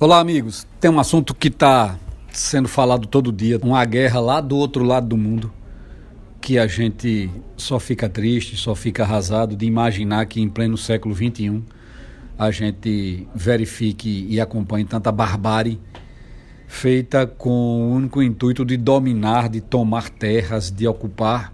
[0.00, 0.64] Olá, amigos.
[0.78, 1.98] Tem um assunto que está
[2.30, 5.52] sendo falado todo dia, uma guerra lá do outro lado do mundo,
[6.40, 11.16] que a gente só fica triste, só fica arrasado de imaginar que em pleno século
[11.16, 11.64] XXI
[12.38, 15.80] a gente verifique e acompanhe tanta barbárie
[16.68, 21.52] feita com o único intuito de dominar, de tomar terras, de ocupar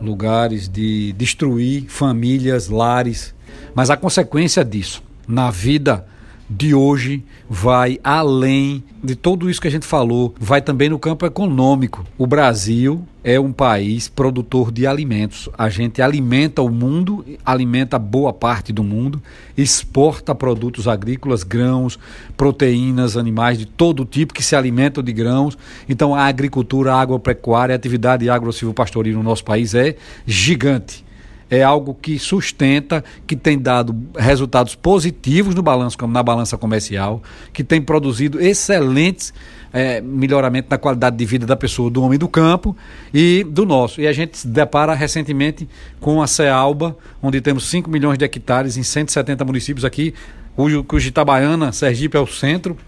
[0.00, 3.34] lugares, de destruir famílias, lares.
[3.74, 6.11] Mas a consequência disso na vida
[6.56, 11.24] de hoje vai além de tudo isso que a gente falou, vai também no campo
[11.24, 12.04] econômico.
[12.18, 15.48] O Brasil é um país produtor de alimentos.
[15.56, 19.20] A gente alimenta o mundo, alimenta boa parte do mundo,
[19.56, 21.98] exporta produtos agrícolas, grãos,
[22.36, 25.56] proteínas, animais de todo tipo que se alimentam de grãos.
[25.88, 31.04] Então a agricultura, a agropecuária, a atividade agro-silvopastoril no nosso país é gigante
[31.52, 37.62] é algo que sustenta, que tem dado resultados positivos no balanço, na balança comercial, que
[37.62, 39.34] tem produzido excelentes
[39.70, 42.74] é, melhoramento na qualidade de vida da pessoa, do homem do campo
[43.12, 44.00] e do nosso.
[44.00, 45.68] E a gente se depara recentemente
[46.00, 50.14] com a CEALBA, onde temos 5 milhões de hectares em 170 municípios aqui,
[50.56, 52.78] cujo, cujo Itabaiana, Sergipe é o centro,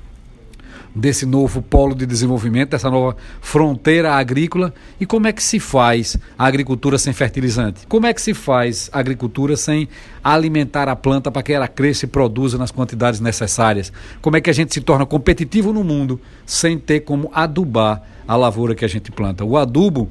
[0.94, 4.72] desse novo polo de desenvolvimento, dessa nova fronteira agrícola.
[5.00, 7.86] E como é que se faz a agricultura sem fertilizante?
[7.88, 9.88] Como é que se faz a agricultura sem
[10.22, 13.92] alimentar a planta para que ela cresça e produza nas quantidades necessárias?
[14.22, 18.36] Como é que a gente se torna competitivo no mundo sem ter como adubar a
[18.36, 19.44] lavoura que a gente planta?
[19.44, 20.08] O adubo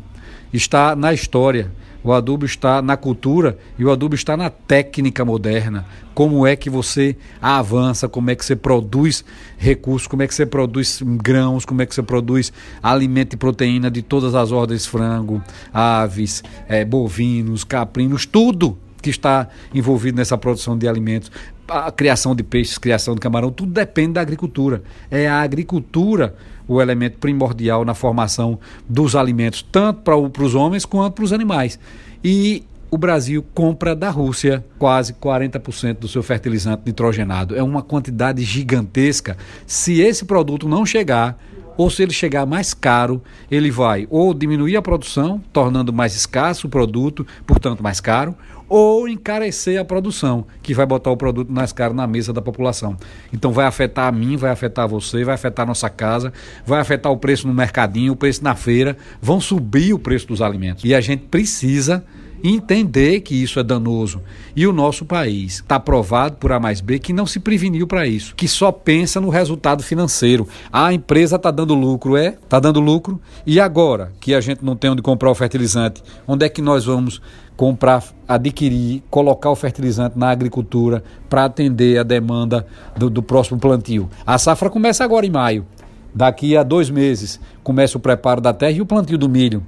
[0.51, 1.71] está na história
[2.03, 5.85] o adubo está na cultura e o adubo está na técnica moderna.
[6.13, 9.23] Como é que você avança, como é que você produz
[9.57, 12.51] recursos, como é que você produz grãos, como é que você produz
[12.81, 15.41] alimento e proteína de todas as ordens, frango,
[15.73, 21.29] aves, é, bovinos, caprinos, tudo que está envolvido nessa produção de alimentos
[21.67, 24.83] a criação de peixes, criação de camarão, tudo depende da agricultura.
[25.09, 26.35] É a agricultura
[26.67, 31.77] o elemento primordial na formação dos alimentos, tanto para os homens quanto para os animais.
[32.23, 37.55] E o Brasil compra da Rússia quase 40% do seu fertilizante nitrogenado.
[37.55, 39.35] É uma quantidade gigantesca.
[39.65, 41.37] Se esse produto não chegar,
[41.77, 46.67] ou se ele chegar mais caro, ele vai ou diminuir a produção, tornando mais escasso
[46.67, 48.35] o produto, portanto mais caro,
[48.67, 52.97] ou encarecer a produção, que vai botar o produto mais caro na mesa da população.
[53.31, 56.33] Então vai afetar a mim, vai afetar você, vai afetar a nossa casa,
[56.65, 60.41] vai afetar o preço no mercadinho, o preço na feira, vão subir o preço dos
[60.41, 60.83] alimentos.
[60.85, 62.03] E a gente precisa
[62.43, 64.21] entender que isso é danoso.
[64.55, 68.05] E o nosso país está provado por A mais B que não se preveniu para
[68.05, 70.47] isso, que só pensa no resultado financeiro.
[70.71, 72.29] a empresa está dando lucro, é?
[72.43, 73.19] Está dando lucro.
[73.45, 76.85] E agora que a gente não tem onde comprar o fertilizante, onde é que nós
[76.85, 77.21] vamos
[77.55, 82.65] comprar, adquirir, colocar o fertilizante na agricultura para atender a demanda
[82.97, 84.09] do, do próximo plantio?
[84.25, 85.65] A safra começa agora em maio.
[86.13, 89.63] Daqui a dois meses começa o preparo da terra e o plantio do milho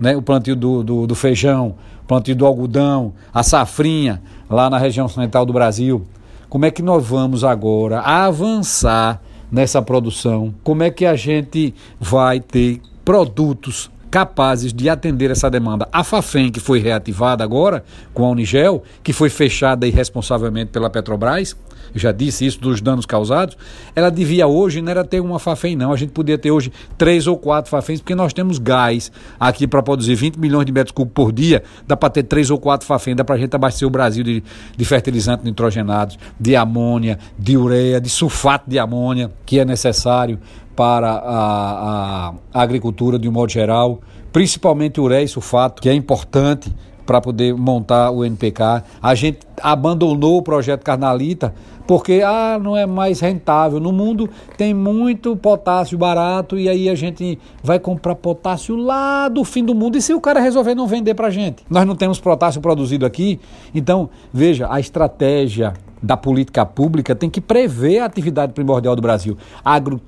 [0.00, 4.78] né, o plantio do, do, do feijão, o plantio do algodão, a safrinha lá na
[4.78, 6.02] região central do Brasil.
[6.48, 9.22] Como é que nós vamos agora avançar
[9.52, 10.54] nessa produção?
[10.64, 15.88] Como é que a gente vai ter produtos capazes de atender essa demanda.
[15.92, 21.56] A Fafem, que foi reativada agora com a Unigel, que foi fechada irresponsavelmente pela Petrobras,
[21.94, 23.56] já disse isso dos danos causados,
[23.94, 25.92] ela devia hoje não era ter uma Fafem, não.
[25.92, 29.82] A gente podia ter hoje três ou quatro Fafens, porque nós temos gás aqui para
[29.82, 33.14] produzir 20 milhões de metros cúbicos por dia, dá para ter três ou quatro Fafem,
[33.14, 34.42] dá para a gente abastecer o Brasil de,
[34.76, 40.38] de fertilizantes nitrogenados, de amônia, de ureia, de sulfato de amônia, que é necessário
[40.74, 44.00] para a, a, a agricultura de um modo geral,
[44.32, 48.84] principalmente ureia e sulfato, que é importante para poder montar o NPK.
[49.02, 51.52] A gente abandonou o projeto Carnalita
[51.90, 53.80] porque ah, não é mais rentável.
[53.80, 59.42] No mundo tem muito potássio barato e aí a gente vai comprar potássio lá do
[59.42, 59.98] fim do mundo.
[59.98, 61.64] E se o cara resolver não vender para a gente?
[61.68, 63.40] Nós não temos potássio produzido aqui.
[63.74, 69.36] Então, veja, a estratégia da política pública tem que prever a atividade primordial do Brasil.
[69.64, 70.00] Agro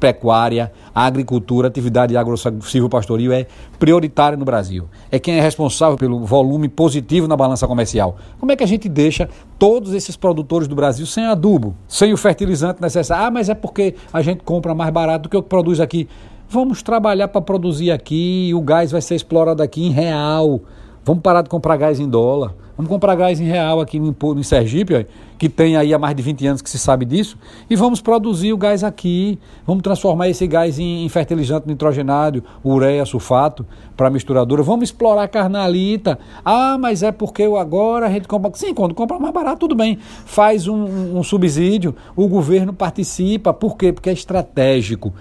[0.00, 3.46] pecuária, a agricultura, atividade agro-silvopastoril é
[3.78, 4.88] prioritária no Brasil.
[5.10, 8.16] É quem é responsável pelo volume positivo na balança comercial.
[8.38, 9.28] Como é que a gente deixa
[9.58, 13.26] todos esses produtores do Brasil sem adubo, sem o fertilizante necessário?
[13.26, 16.08] Ah, mas é porque a gente compra mais barato do que o que produz aqui.
[16.48, 20.60] Vamos trabalhar para produzir aqui, o gás vai ser explorado aqui em real
[21.04, 22.54] Vamos parar de comprar gás em dólar.
[22.76, 25.06] Vamos comprar gás em real aqui em, em Sergipe,
[25.38, 27.36] que tem aí há mais de 20 anos que se sabe disso.
[27.68, 29.38] E vamos produzir o gás aqui.
[29.66, 33.66] Vamos transformar esse gás em, em fertilizante nitrogenado, ureia, sulfato,
[33.96, 34.62] para misturadora.
[34.62, 36.18] Vamos explorar carnalita.
[36.42, 38.50] Ah, mas é porque agora a gente compra.
[38.54, 39.98] Sim, quando compra mais barato, tudo bem.
[40.24, 43.52] Faz um, um subsídio, o governo participa.
[43.52, 43.92] Por quê?
[43.92, 45.12] Porque é estratégico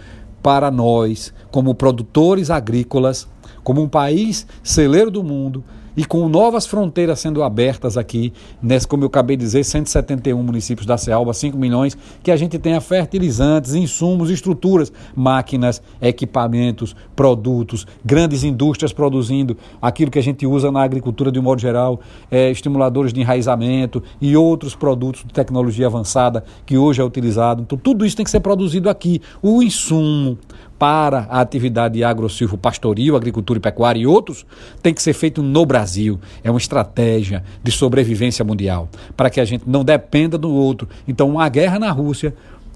[0.41, 3.27] para nós, como produtores agrícolas,
[3.63, 5.63] como um país celeiro do mundo,
[5.95, 10.85] e com novas fronteiras sendo abertas aqui, nesse, como eu acabei de dizer, 171 municípios
[10.85, 18.43] da Cealba, 5 milhões, que a gente tenha fertilizantes, insumos, estruturas, máquinas, equipamentos, produtos, grandes
[18.43, 21.99] indústrias produzindo aquilo que a gente usa na agricultura de um modo geral,
[22.29, 27.61] é, estimuladores de enraizamento e outros produtos de tecnologia avançada que hoje é utilizado.
[27.61, 29.21] Então, tudo isso tem que ser produzido aqui.
[29.41, 30.37] O insumo,
[30.79, 34.45] para a atividade agro-silvo pastoril, agricultura e pecuária e outros,
[34.81, 36.17] tem que ser feito no Brasil.
[36.41, 40.87] É uma estratégia de sobrevivência mundial, para que a gente não dependa do outro.
[41.05, 42.33] Então, uma guerra na Rússia,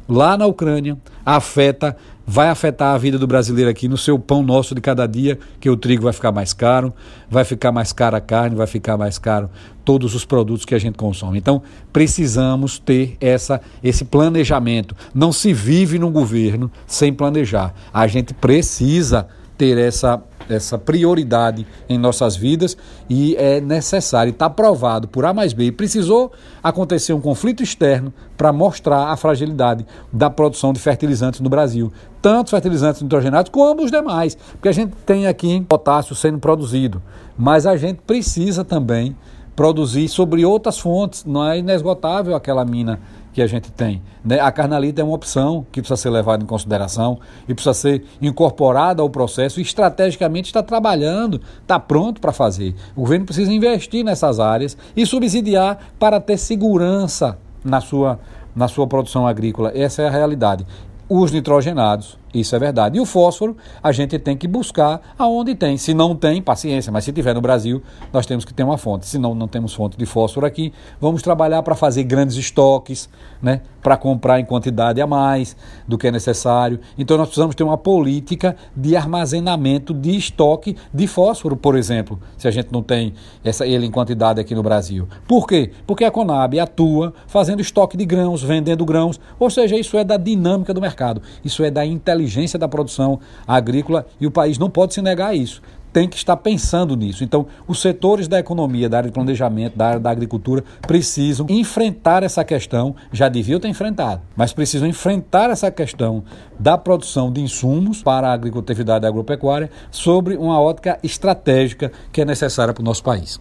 [0.08, 1.96] lá na Ucrânia, afeta
[2.26, 5.70] vai afetar a vida do brasileiro aqui no seu pão nosso de cada dia, que
[5.70, 6.94] o trigo vai ficar mais caro,
[7.30, 9.50] vai ficar mais cara a carne, vai ficar mais caro
[9.84, 11.38] todos os produtos que a gente consome.
[11.38, 11.62] Então,
[11.92, 14.96] precisamos ter essa esse planejamento.
[15.14, 17.74] Não se vive num governo sem planejar.
[17.94, 19.28] A gente precisa
[19.58, 22.78] ter essa essa prioridade em nossas vidas
[23.10, 25.72] e é necessário, está provado por A mais B.
[25.72, 26.32] Precisou
[26.62, 31.92] acontecer um conflito externo para mostrar a fragilidade da produção de fertilizantes no Brasil,
[32.22, 37.02] tanto fertilizantes nitrogenados como os demais, porque a gente tem aqui potássio sendo produzido,
[37.38, 39.16] mas a gente precisa também
[39.56, 43.00] produzir sobre outras fontes, não é inesgotável aquela mina
[43.34, 44.02] que a gente tem.
[44.24, 44.40] Né?
[44.40, 49.02] A carnalita é uma opção que precisa ser levada em consideração e precisa ser incorporada
[49.02, 52.76] ao processo e estrategicamente está trabalhando, está pronto para fazer.
[52.96, 58.20] O governo precisa investir nessas áreas e subsidiar para ter segurança na sua,
[58.56, 59.72] na sua produção agrícola.
[59.76, 60.66] Essa é a realidade
[61.10, 62.98] os nitrogenados, isso é verdade.
[62.98, 65.78] E o fósforo a gente tem que buscar aonde tem.
[65.78, 67.82] Se não tem, paciência, mas se tiver no Brasil,
[68.12, 69.06] nós temos que ter uma fonte.
[69.06, 73.08] Se não, não temos fonte de fósforo aqui, vamos trabalhar para fazer grandes estoques,
[73.42, 75.56] né, para comprar em quantidade a mais
[75.88, 76.80] do que é necessário.
[76.98, 82.48] Então nós precisamos ter uma política de armazenamento de estoque de fósforo, por exemplo, se
[82.48, 83.14] a gente não tem
[83.44, 85.08] essa, ele em quantidade aqui no Brasil.
[85.28, 85.72] Por quê?
[85.86, 90.18] Porque a Conab atua fazendo estoque de grãos, vendendo grãos, ou seja, isso é da
[90.18, 92.23] dinâmica do mercado, isso é da inteligência
[92.58, 95.62] da produção agrícola e o país não pode se negar a isso
[95.94, 97.24] tem que estar pensando nisso.
[97.24, 102.24] Então, os setores da economia, da área de planejamento, da área da agricultura, precisam enfrentar
[102.24, 106.24] essa questão, já deviam ter enfrentado, mas precisam enfrentar essa questão
[106.60, 112.26] da produção de insumos para a agricultividade e agropecuária sobre uma ótica estratégica que é
[112.26, 113.40] necessária para o nosso país.